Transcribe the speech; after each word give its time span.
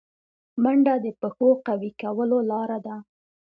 منډه 0.63 0.93
د 1.03 1.07
پښو 1.19 1.49
قوي 1.67 1.91
کولو 2.01 2.37
لاره 2.49 2.77
ده 2.85 2.95